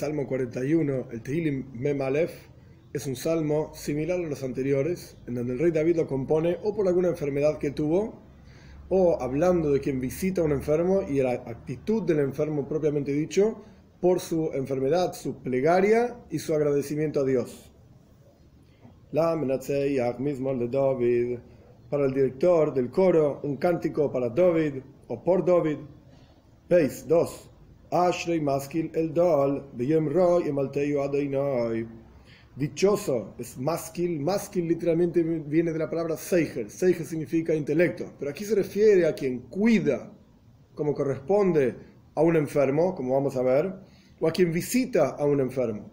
[0.00, 2.32] Salmo 41, el Tehilim Mem Aleph,
[2.94, 6.74] es un salmo similar a los anteriores, en donde el rey David lo compone o
[6.74, 8.14] por alguna enfermedad que tuvo,
[8.88, 13.62] o hablando de quien visita a un enfermo y la actitud del enfermo propiamente dicho,
[14.00, 17.70] por su enfermedad, su plegaria y su agradecimiento a Dios.
[19.12, 21.38] La mismo de David,
[21.90, 24.76] para el director del coro, un cántico para David
[25.08, 25.76] o por David.
[26.70, 27.50] Veis, 2.
[27.90, 29.64] Ashrei maskil el dal,
[32.56, 38.44] Dichoso es maskil, maskil literalmente viene de la palabra seiger, seiger significa intelecto, pero aquí
[38.44, 40.12] se refiere a quien cuida
[40.74, 41.74] como corresponde
[42.14, 43.72] a un enfermo, como vamos a ver,
[44.20, 45.90] o a quien visita a un enfermo.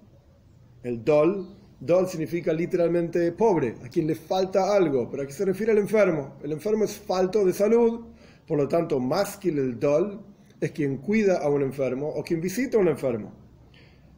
[0.84, 5.72] El dol, dol significa literalmente pobre, a quien le falta algo, pero aquí se refiere
[5.72, 6.36] al enfermo.
[6.44, 8.08] El enfermo es falto de salud,
[8.46, 10.22] por lo tanto, maskil el dol
[10.60, 13.34] es quien cuida a un enfermo o quien visita a un enfermo.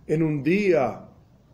[0.08, 1.06] En un día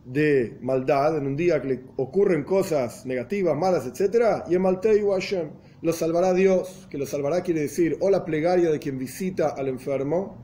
[0.06, 5.50] de maldad, en un día que le ocurren cosas negativas, malas, etc., y Hashem
[5.82, 9.68] lo salvará Dios, que lo salvará quiere decir o la plegaria de quien visita al
[9.68, 10.38] enfermo,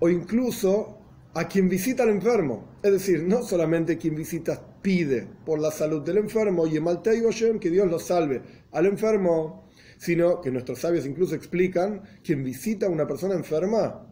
[0.00, 0.98] o incluso
[1.34, 2.64] a quien visita al enfermo.
[2.82, 7.70] Es decir, no solamente quien visita pide por la salud del enfermo, y Hashem, que
[7.70, 9.67] Dios lo salve al enfermo,
[9.98, 14.06] sino que nuestros sabios incluso explican, quien visita a una persona enferma,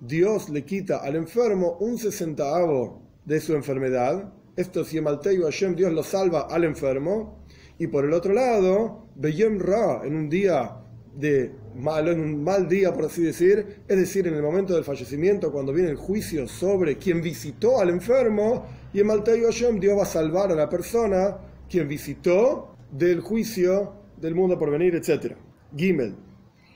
[0.00, 4.32] Dios le quita al enfermo un sesentavo de su enfermedad.
[4.56, 7.44] Esto es Yemalteu Hashem, Dios lo salva al enfermo.
[7.78, 10.78] Y por el otro lado, Beyem Ra, en un día
[11.14, 14.84] de malo, en un mal día, por así decir, es decir, en el momento del
[14.84, 20.02] fallecimiento, cuando viene el juicio sobre quien visitó al enfermo, y en Hashem Dios va
[20.04, 25.34] a salvar a la persona quien visitó del juicio del mundo por venir, etc.
[25.76, 26.14] Gimel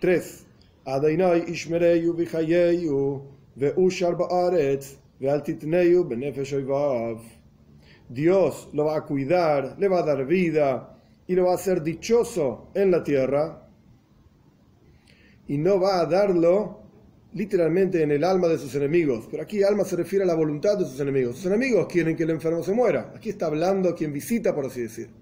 [0.01, 0.47] 3.
[0.87, 3.23] Adainai ishmereyu vichayeyu
[3.57, 5.01] ve'ushar ba'aretz
[8.09, 10.97] Dios lo va a cuidar, le va a dar vida
[11.27, 13.69] y lo va a hacer dichoso en la tierra
[15.47, 16.81] y no va a darlo
[17.35, 19.29] literalmente en el alma de sus enemigos.
[19.31, 21.37] Pero aquí alma se refiere a la voluntad de sus enemigos.
[21.37, 23.13] Sus enemigos quieren que el enfermo se muera.
[23.15, 25.20] Aquí está hablando quien visita, por así decir.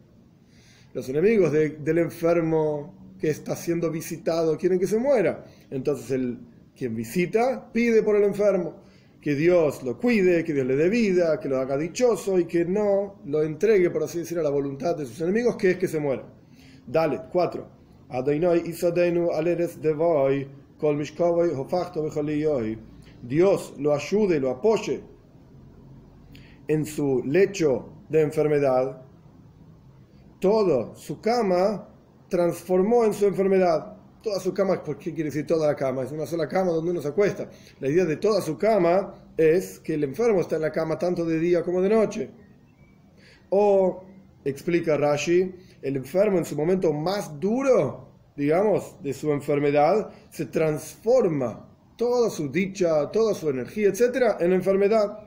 [0.98, 5.44] Los enemigos del enfermo que está siendo visitado quieren que se muera.
[5.70, 6.41] Entonces el
[6.76, 8.82] quien visita pide por el enfermo
[9.20, 12.64] que Dios lo cuide, que Dios le dé vida, que lo haga dichoso y que
[12.64, 15.86] no lo entregue, por así decir, a la voluntad de sus enemigos, que es que
[15.86, 16.25] se muera.
[16.84, 17.69] Dale, 4.
[23.22, 25.00] Dios lo ayude, lo apoye
[26.66, 29.08] en su lecho de enfermedad.
[30.41, 31.88] Todo su cama
[32.28, 36.03] transformó en su enfermedad toda su cama, ¿por qué quiere decir toda la cama?
[36.03, 37.49] Es una sola cama donde uno se acuesta.
[37.81, 41.25] La idea de toda su cama es que el enfermo está en la cama tanto
[41.25, 42.31] de día como de noche.
[43.50, 44.04] O,
[44.44, 51.66] explica Rashi, el enfermo en su momento más duro, digamos, de su enfermedad, se transforma
[51.97, 55.21] toda su dicha, toda su energía, etcétera, en enfermedad.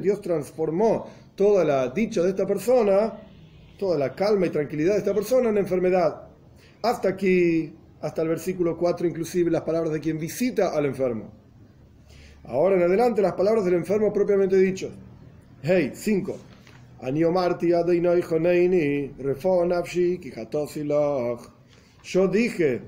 [0.00, 3.14] Dios transformó toda la dicha de esta persona,
[3.78, 6.28] toda la calma y tranquilidad de esta persona en enfermedad.
[6.82, 11.32] Hasta aquí hasta el versículo 4 inclusive las palabras de quien visita al enfermo.
[12.44, 14.90] Ahora en adelante las palabras del enfermo propiamente dicho.
[15.62, 16.36] Hey, 5.
[22.02, 22.82] Yo dije,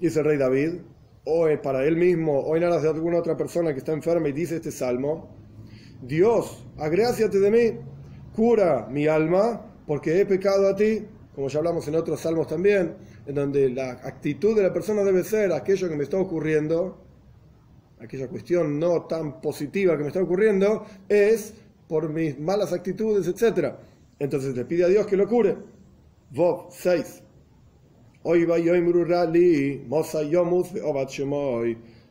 [0.00, 0.74] dice el rey David,
[1.24, 4.32] o para él mismo, o en aras de alguna otra persona que está enferma y
[4.32, 5.28] dice este salmo,
[6.02, 7.78] Dios, agráciate de mí,
[8.34, 12.94] cura mi alma, porque he pecado a ti, como ya hablamos en otros salmos también,
[13.26, 16.98] en donde la actitud de la persona debe ser aquello que me está ocurriendo,
[18.00, 21.54] aquella cuestión no tan positiva que me está ocurriendo, es
[21.88, 23.74] por mis malas actitudes, etc.
[24.18, 25.56] Entonces le pide a Dios que lo cure.
[26.30, 27.22] Vov 6.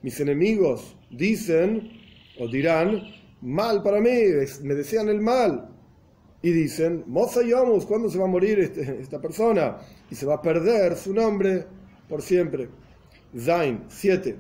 [0.02, 1.92] Mis enemigos dicen
[2.40, 3.02] o dirán,
[3.42, 4.12] mal para mí,
[4.64, 5.73] me desean el mal
[6.44, 9.78] y dicen, Moza Yomus, ¿cuándo se va a morir este, esta persona?
[10.12, 11.66] Y se va a perder su nombre
[12.10, 12.68] por siempre.
[13.36, 14.36] Zain 7.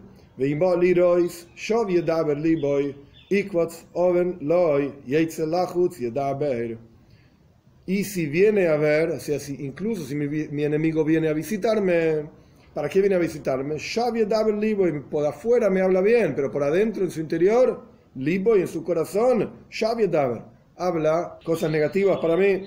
[7.85, 12.29] Y si viene a ver, o sea, si, incluso si mi, enemigo viene a visitarme,
[12.73, 13.77] ¿para qué viene a visitarme?
[15.09, 17.81] Por afuera me habla bien, pero por adentro, en su interior,
[18.15, 19.51] Liboy, en su corazón,
[20.09, 22.63] Daber habla cosas negativas para mí.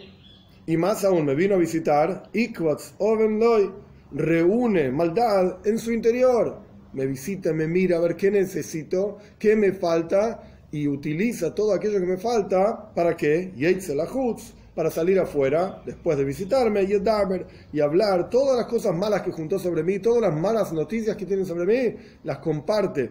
[0.66, 3.70] Y más aún, me vino a visitar, Ikwatz Oven Loy
[4.12, 6.64] reúne maldad en su interior.
[6.92, 12.00] me visita, me mira a ver qué necesito, qué me falta y utiliza todo aquello
[12.00, 13.52] que me falta para que
[14.74, 16.86] para salir afuera después de visitarme
[17.72, 21.26] y hablar todas las cosas malas que juntó sobre mí, todas las malas noticias que
[21.26, 23.10] tiene sobre mí, las comparte.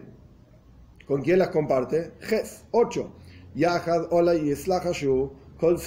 [1.06, 2.12] ¿Con quién las comparte?
[2.20, 3.12] Ges 8.
[3.56, 4.54] Yahad Ola y
[5.58, 5.78] Kol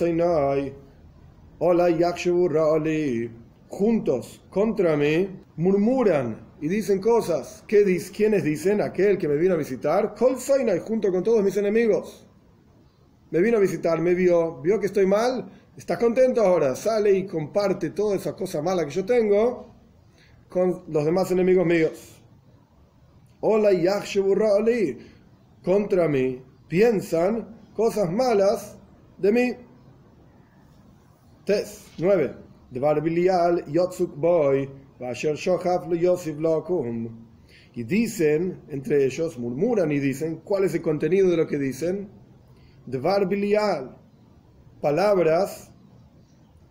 [1.59, 3.31] Ola Ra'ali.
[3.67, 7.63] Juntos contra mí murmuran y dicen cosas.
[7.67, 7.85] ¿Qué
[8.15, 8.81] ¿Quiénes dicen?
[8.81, 10.15] Aquel que me vino a visitar.
[10.15, 12.25] Kol y junto con todos mis enemigos.
[13.29, 17.27] Me vino a visitar, me vio, vio que estoy mal, está contento ahora, sale y
[17.27, 19.75] comparte todas esas cosas malas que yo tengo
[20.49, 22.19] con los demás enemigos míos.
[23.41, 23.69] Hola
[24.57, 24.97] Ali,
[25.63, 28.77] contra mí, piensan cosas malas
[29.17, 29.53] de mí.
[31.45, 32.35] Tes 9.
[33.71, 34.69] Yotzuk Boy,
[37.73, 42.09] y dicen, entre ellos, murmuran y dicen, ¿cuál es el contenido de lo que dicen?
[42.85, 43.95] Dvar Bilial,
[44.81, 45.71] palabras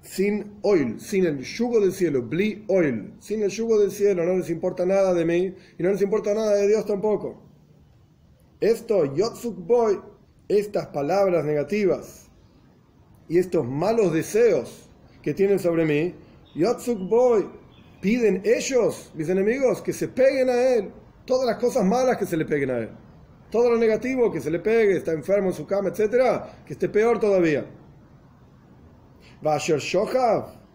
[0.03, 4.37] sin oil, sin el yugo del cielo, bli oil, sin el yugo del cielo, no
[4.37, 7.43] les importa nada de mí y no les importa nada de Dios tampoco.
[8.61, 9.99] Esto, Yotzuk Boy,
[10.49, 12.29] estas palabras negativas
[13.29, 14.89] y estos malos deseos
[15.23, 16.15] que tienen sobre mí,
[16.55, 17.47] Yotzuk Boy,
[18.01, 20.91] piden ellos, mis enemigos, que se peguen a él.
[21.27, 22.91] Todas las cosas malas que se le peguen a él.
[23.51, 26.89] Todo lo negativo que se le pegue, está enfermo en su cama, etcétera, que esté
[26.89, 27.67] peor todavía.
[29.47, 29.81] Va a ser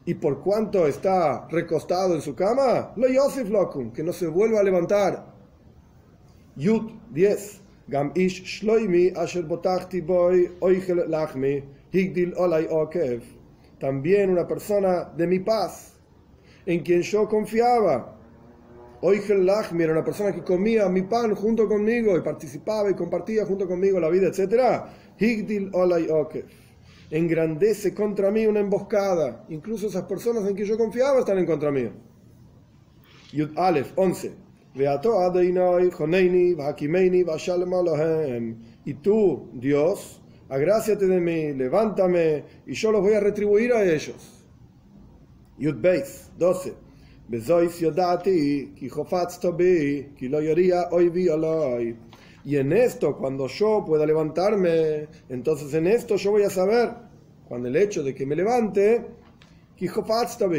[0.05, 4.59] y por cuanto está recostado en su cama, lo Yosef Lokum, que no se vuelva
[4.59, 5.33] a levantar.
[6.55, 7.62] Yud 10.
[8.15, 13.21] Ish shloimi asher botachti boy oichel lachmi higdil olay okev.
[13.79, 15.93] También una persona de mi paz
[16.65, 18.17] en quien yo confiaba.
[19.01, 23.45] Oigel Lachmi era una persona que comía mi pan junto conmigo y participaba y compartía
[23.45, 24.85] junto conmigo la vida, etc.
[25.19, 26.07] Higdil Olay
[27.11, 29.43] Engrandece contra mí una emboscada.
[29.49, 31.91] Incluso esas personas en que yo confiaba están en contra mío.
[33.33, 34.42] Yud Aleph 11.
[38.85, 44.43] Y tú, Dios, agráciate de mí, levántame y yo los voy a retribuir a ellos.
[45.57, 46.73] Yud Beis 12.
[52.45, 56.89] Y en esto, cuando yo pueda levantarme, entonces en esto yo voy a saber,
[57.47, 59.05] cuando el hecho de que me levante,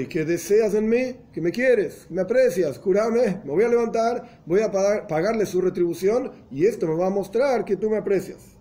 [0.09, 4.61] que deseas en mí, que me quieres, me aprecias, curame, me voy a levantar, voy
[4.61, 8.55] a pagarle su retribución y esto me va a mostrar que tú me aprecias.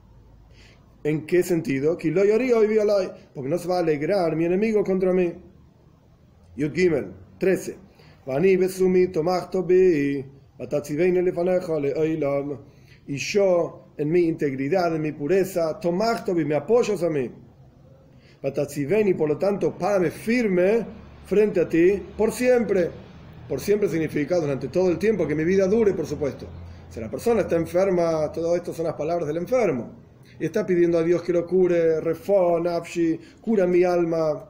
[1.03, 1.97] ¿En qué sentido?
[1.97, 5.33] Porque no se va a alegrar mi enemigo contra mí.
[6.55, 7.77] Yud Gimel 13.
[13.05, 15.79] Y yo, en mi integridad, en mi pureza,
[16.45, 17.29] me apoyas a mí.
[18.43, 20.85] Y por lo tanto, párame firme
[21.25, 22.89] frente a ti por siempre.
[23.47, 26.47] Por siempre significa durante todo el tiempo que mi vida dure, por supuesto.
[26.89, 29.91] Si la persona está enferma, todo esto son las palabras del enfermo.
[30.39, 34.49] Y está pidiendo a Dios que lo cure, refon, nafshi, cura mi alma,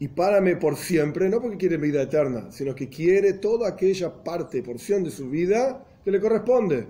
[0.00, 4.62] y párame por siempre, no porque quiere vida eterna, sino que quiere toda aquella parte,
[4.62, 6.86] porción de su vida que le corresponde.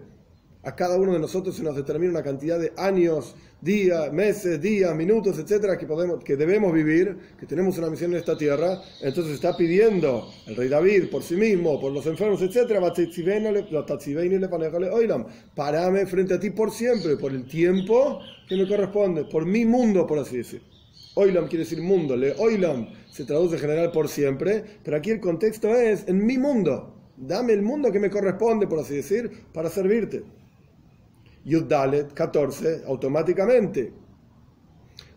[0.62, 4.94] A cada uno de nosotros se nos determina una cantidad de años, días, meses, días,
[4.94, 8.78] minutos, etcétera, que, podemos, que debemos vivir, que tenemos una misión en esta tierra.
[9.00, 12.78] Entonces está pidiendo el rey David por sí mismo, por los enfermos, etcétera,
[15.54, 20.06] parame frente a ti por siempre, por el tiempo que me corresponde, por mi mundo,
[20.06, 20.62] por así decir.
[21.14, 25.20] Oilam quiere decir mundo, le Oilam se traduce en general por siempre, pero aquí el
[25.20, 26.96] contexto es en mi mundo.
[27.16, 30.22] Dame el mundo que me corresponde, por así decir, para servirte.
[31.44, 33.92] Yuddalet 14, automáticamente.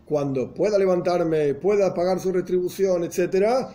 [0.04, 3.68] Cuando pueda levantarme, pueda pagar su retribución, etc.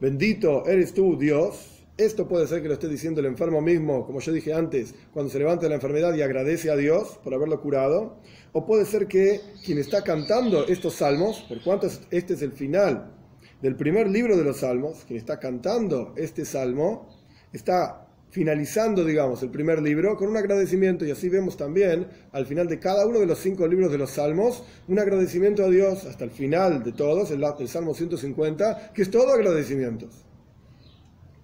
[0.00, 4.20] Bendito eres tú, Dios esto puede ser que lo esté diciendo el enfermo mismo, como
[4.20, 7.58] yo dije antes, cuando se levanta de la enfermedad y agradece a Dios por haberlo
[7.62, 8.18] curado.
[8.52, 13.14] O puede ser que quien está cantando estos salmos, por cuanto este es el final
[13.62, 17.08] del primer libro de los salmos, quien está cantando este salmo,
[17.56, 21.06] está finalizando, digamos, el primer libro con un agradecimiento.
[21.06, 24.10] Y así vemos también, al final de cada uno de los cinco libros de los
[24.10, 29.10] salmos, un agradecimiento a Dios hasta el final de todos, el, Salmo 150, que es
[29.10, 30.10] todo agradecimientos.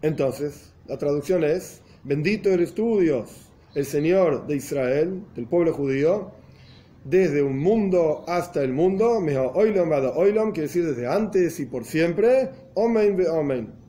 [0.02, 3.30] Entonces, la traducción es, bendito eres tú Dios,
[3.74, 6.32] el Señor de Israel, del pueblo judío,
[7.04, 9.18] desde un mundo hasta el mundo,
[9.54, 13.81] oilom quiere decir desde antes y por siempre, omen ve omen.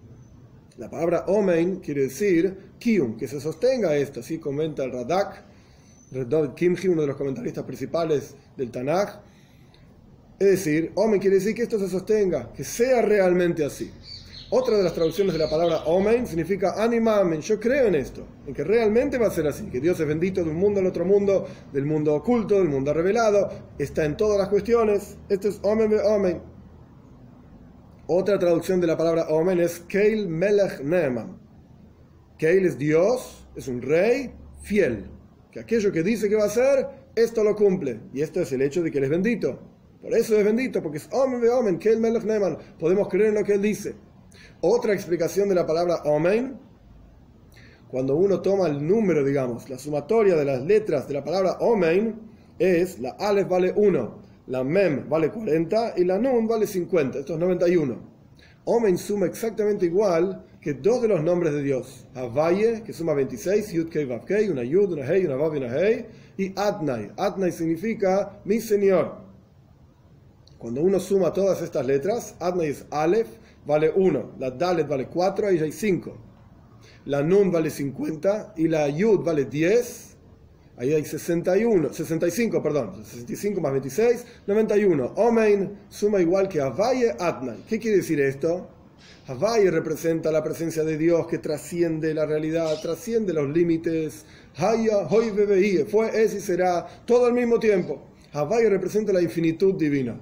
[0.78, 5.44] La palabra omen quiere decir kium, que se sostenga esto, así comenta el Radak,
[6.10, 9.20] David Kimchi, uno de los comentaristas principales del Tanakh.
[10.40, 13.92] Es decir, omen quiere decir que esto se sostenga, que sea realmente así.
[14.50, 17.42] Otra de las traducciones de la palabra Omen significa animamen.
[17.42, 20.44] Yo creo en esto, en que realmente va a ser así, que Dios es bendito
[20.44, 23.50] de un mundo al otro mundo, del mundo oculto, del mundo revelado,
[23.80, 25.18] está en todas las cuestiones.
[25.28, 26.53] Esto es Omen be Omen.
[28.08, 31.38] Otra traducción de la palabra Omen es Keil Melech Neeman.
[32.38, 35.06] Keil es Dios, es un rey fiel,
[35.50, 38.02] que aquello que dice que va a hacer, esto lo cumple.
[38.14, 39.58] Y esto es el hecho de que Él es bendito.
[40.02, 42.58] Por eso es bendito, porque es Omen be Omen, Keil Melech Neeman.
[42.78, 43.96] Podemos creer en lo que Él dice.
[44.60, 46.60] Otra explicación de la palabra Omen,
[47.88, 52.20] cuando uno toma el número, digamos, la sumatoria de las letras de la palabra Omen,
[52.60, 57.34] es la Aleph vale 1, la Mem vale 40 y la Nun vale 50, esto
[57.34, 58.14] es 91.
[58.66, 62.08] Omen suma exactamente igual que dos de los nombres de Dios.
[62.16, 65.58] Havaye, que suma 26, Yud Kei Vav Kei, una Yud, una Hei, una Vav y
[65.58, 66.06] una Hei,
[66.38, 67.12] y Adnai.
[67.18, 69.18] Adnai significa mi Señor.
[70.58, 73.28] Cuando uno suma todas estas letras, Adnai es Aleph,
[73.66, 76.18] vale 1, la Dalet vale 4, ahí hay 5.
[77.06, 80.13] La Nun vale 50 y la Yud vale 10,
[80.78, 85.14] ahí hay 61, 65, perdón, 65 más 26, 91.
[85.16, 87.58] Omein suma igual que Havaye Atnai.
[87.68, 88.70] ¿Qué quiere decir esto?
[89.28, 94.26] Havaye representa la presencia de Dios que trasciende la realidad, trasciende los límites.
[94.58, 98.02] Haya, hoy bebé, fue, es y será, todo al mismo tiempo.
[98.34, 100.20] Havaye representa la infinitud divina.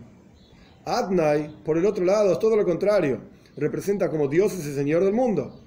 [0.85, 3.21] Adnai, por el otro lado, es todo lo contrario.
[3.57, 5.59] Representa como Dios es el Señor del mundo.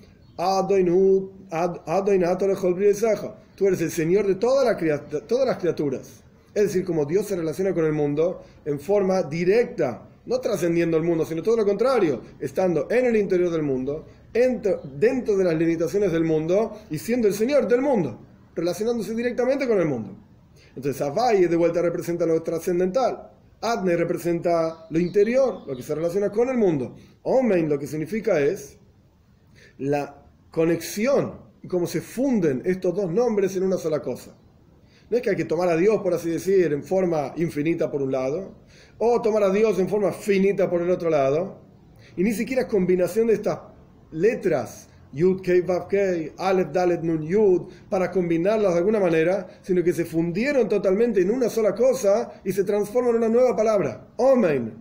[3.54, 6.22] Tú eres el Señor de todas las criaturas.
[6.54, 11.02] Es decir, como Dios se relaciona con el mundo en forma directa, no trascendiendo el
[11.02, 16.10] mundo, sino todo lo contrario, estando en el interior del mundo, dentro de las limitaciones
[16.10, 18.18] del mundo y siendo el Señor del mundo,
[18.54, 20.16] relacionándose directamente con el mundo.
[20.74, 23.30] Entonces, Avai de vuelta representa lo trascendental.
[23.60, 26.96] Adne representa lo interior, lo que se relaciona con el mundo.
[27.22, 28.76] Omen lo que significa es
[29.78, 34.36] la conexión y cómo se funden estos dos nombres en una sola cosa.
[35.08, 38.02] No es que hay que tomar a Dios, por así decir, en forma infinita por
[38.02, 38.54] un lado,
[38.98, 41.62] o tomar a Dios en forma finita por el otro lado,
[42.18, 43.60] y ni siquiera combinación de estas
[44.10, 49.82] letras Yud, Kei, Vav, Kei, Aleph, Dalet, Nun, Yud, para combinarlas de alguna manera, sino
[49.82, 54.08] que se fundieron totalmente en una sola cosa y se transforman en una nueva palabra,
[54.16, 54.74] Omen.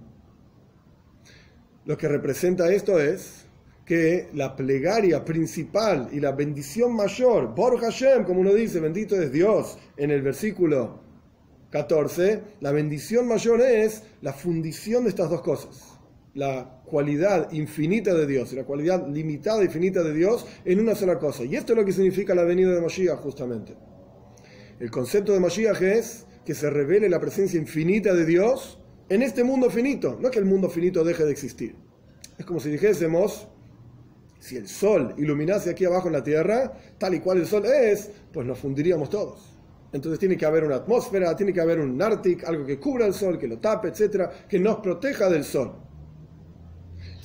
[1.85, 3.42] Lo que representa esto es
[3.85, 9.31] que la plegaria principal y la bendición mayor, Bor Hashem, como uno dice, bendito es
[9.31, 11.01] Dios, en el versículo
[11.71, 15.93] 14, la bendición mayor es la fundición de estas dos cosas
[16.35, 20.95] la cualidad infinita de Dios y la cualidad limitada e infinita de Dios en una
[20.95, 21.43] sola cosa.
[21.43, 23.75] Y esto es lo que significa la venida de Mashiach justamente.
[24.79, 29.43] El concepto de Mashiach es que se revele la presencia infinita de Dios en este
[29.43, 31.75] mundo finito, no que el mundo finito deje de existir.
[32.37, 33.47] Es como si dijésemos,
[34.43, 38.11] si el sol iluminase aquí abajo en la tierra, tal y cual el sol es,
[38.33, 39.39] pues nos fundiríamos todos.
[39.93, 43.13] Entonces tiene que haber una atmósfera, tiene que haber un Arctic, algo que cubra el
[43.13, 45.71] sol, que lo tape, etcétera, que nos proteja del sol.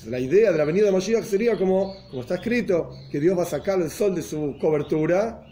[0.07, 3.43] La idea de la venida de Mashiach sería como, como está escrito, que Dios va
[3.43, 5.45] a sacar el sol de su cobertura.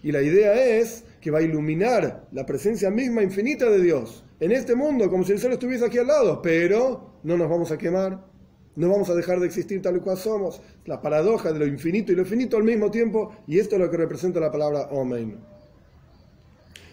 [0.00, 4.52] Y la idea es que va a iluminar la presencia misma infinita de Dios en
[4.52, 6.40] este mundo, como si el sol estuviese aquí al lado.
[6.40, 8.32] Pero no nos vamos a quemar,
[8.76, 10.60] no vamos a dejar de existir tal y cual somos.
[10.86, 13.32] La paradoja de lo infinito y lo finito al mismo tiempo.
[13.46, 15.38] Y esto es lo que representa la palabra Omen.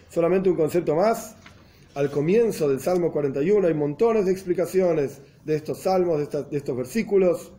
[0.08, 1.34] Solamente un concepto más.
[1.94, 7.52] Al comienzo del Salmo 41 hay montones de explicaciones de estos salmos, de, estos versículos.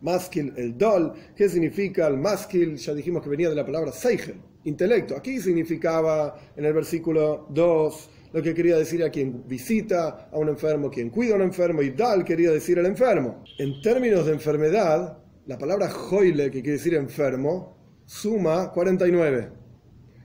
[0.00, 2.76] Maskil, el dol, ¿qué significa el maskil?
[2.76, 5.16] Ya dijimos que venía de la palabra seichel, intelecto.
[5.16, 10.48] Aquí significaba en el versículo 2 lo que quería decir a quien visita a un
[10.48, 13.44] enfermo, quien cuida a un enfermo, y dal quería decir el enfermo.
[13.58, 19.48] En términos de enfermedad, la palabra joile, que quiere decir enfermo, suma 49.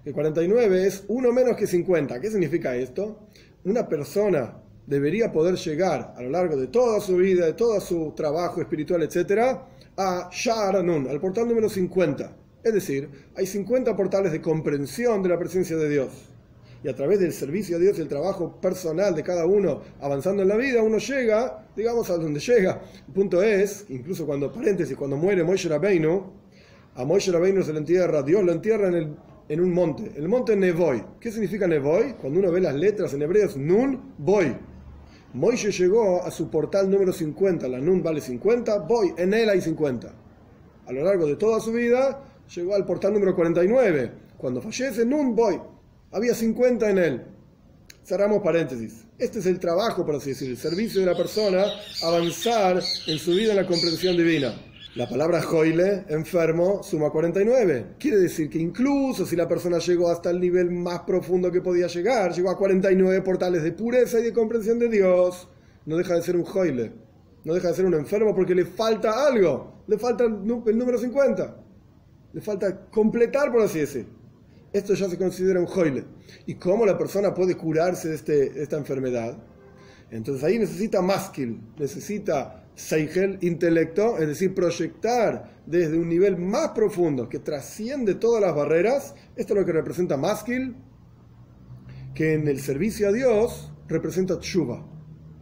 [0.05, 2.19] El 49 es uno menos que 50.
[2.19, 3.27] ¿Qué significa esto?
[3.65, 8.13] Una persona debería poder llegar a lo largo de toda su vida, de todo su
[8.15, 9.55] trabajo espiritual, etc.,
[9.95, 12.35] a Sharanun, al portal número 50.
[12.63, 16.31] Es decir, hay 50 portales de comprensión de la presencia de Dios.
[16.83, 20.43] Y a través del servicio a Dios y el trabajo personal de cada uno avanzando
[20.43, 22.81] en la vida, uno llega, digamos, a donde llega.
[23.07, 26.31] El punto es, incluso cuando, paréntesis, cuando muere Moshe Rabbeinu,
[26.95, 29.15] a Moshe Rabbeinu se le entierra, Dios lo entierra en el
[29.49, 31.03] en un monte, el monte Nevoy.
[31.19, 32.13] ¿Qué significa Nevoy?
[32.13, 34.55] Cuando uno ve las letras en hebreo es Nun, Boy.
[35.33, 39.59] Moisés llegó a su portal número 50, la Nun vale 50, Boy, en él hay
[39.59, 40.13] 50.
[40.85, 42.23] A lo largo de toda su vida
[42.55, 44.11] llegó al portal número 49.
[44.37, 45.59] Cuando fallece, Nun, Boy,
[46.11, 47.21] había 50 en él.
[48.03, 49.05] Cerramos paréntesis.
[49.17, 51.65] Este es el trabajo, por así decir, el servicio de la persona,
[52.03, 54.55] avanzar en su vida en la comprensión divina.
[54.95, 57.95] La palabra joile, enfermo, suma 49.
[57.99, 61.85] Quiere decir que incluso si la persona llegó hasta el nivel más profundo que podía
[61.85, 65.47] llegar, llegó a 49 portales de pureza y de comprensión de Dios,
[65.85, 66.91] no deja de ser un joile.
[67.43, 69.83] No deja de ser un enfermo porque le falta algo.
[69.87, 70.45] Le falta el
[70.77, 71.55] número 50.
[72.33, 74.18] Le falta completar, por así decir.
[74.71, 76.05] Esto ya se considera un joile.
[76.45, 79.37] ¿Y cómo la persona puede curarse de, este, esta enfermedad?
[80.11, 87.27] Entonces ahí necesita maskil, necesita seigel, intelecto, es decir, proyectar desde un nivel más profundo
[87.27, 89.15] que trasciende todas las barreras.
[89.35, 90.75] Esto es lo que representa maskil,
[92.13, 94.85] que en el servicio a Dios representa chuba.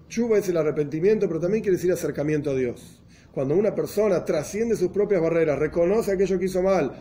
[0.07, 3.03] Chuba es el arrepentimiento, pero también quiere decir acercamiento a Dios.
[3.31, 6.93] Cuando una persona trasciende sus propias barreras, reconoce aquello que hizo mal,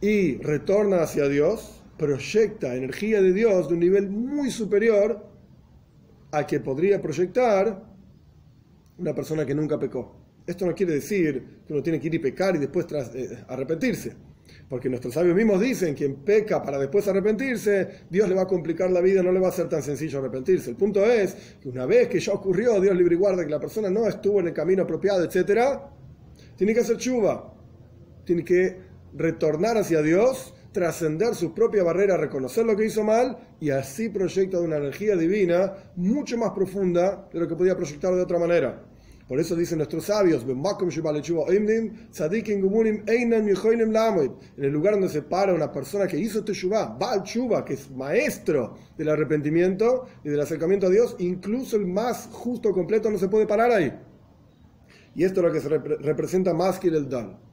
[0.00, 5.26] y retorna hacia Dios, proyecta energía de Dios de un nivel muy superior
[6.30, 7.84] a que podría proyectar
[8.98, 10.16] una persona que nunca pecó.
[10.46, 14.14] Esto no quiere decir que uno tiene que ir y pecar y después eh, arrepentirse.
[14.68, 18.90] Porque nuestros sabios mismos dicen, quien peca para después arrepentirse, Dios le va a complicar
[18.90, 20.70] la vida, no le va a ser tan sencillo arrepentirse.
[20.70, 23.60] El punto es que una vez que ya ocurrió, Dios libre y guarda que la
[23.60, 25.80] persona no estuvo en el camino apropiado, etc.,
[26.56, 27.54] tiene que hacer chuva.
[28.24, 33.70] Tiene que retornar hacia Dios, trascender su propia barrera, reconocer lo que hizo mal y
[33.70, 38.38] así proyecta una energía divina mucho más profunda de lo que podía proyectar de otra
[38.38, 38.84] manera.
[39.28, 40.54] Por eso dicen nuestros sabios, en
[44.56, 48.78] el lugar donde se para una persona que hizo Teshuvah, Baal Chuba, que es maestro
[48.96, 53.46] del arrepentimiento y del acercamiento a Dios, incluso el más justo completo no se puede
[53.46, 53.92] parar ahí.
[55.14, 57.47] Y esto es lo que se representa más que el Dal.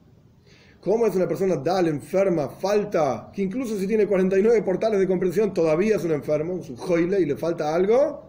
[0.86, 5.52] ¿Cómo es una persona dal, enferma, falta, que incluso si tiene 49 portales de comprensión
[5.52, 8.22] todavía es un enfermo, es un joile y le falta algo?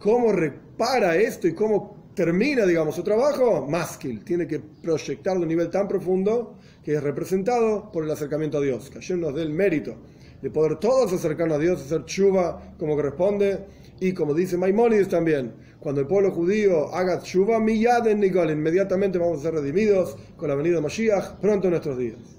[0.00, 3.64] ¿Cómo repara esto y cómo termina, digamos, su trabajo?
[3.64, 8.58] Maskil, tiene que proyectarlo a un nivel tan profundo que es representado por el acercamiento
[8.58, 8.90] a Dios.
[8.90, 9.94] Que ayer nos dé el mérito
[10.42, 13.66] de poder todos acercarnos a Dios, hacer chuva como corresponde
[14.00, 19.40] y como dice Maimonides también, cuando el pueblo judío haga tshuva, miyad en inmediatamente vamos
[19.40, 22.37] a ser redimidos con la venida de Mashiach pronto en nuestros días.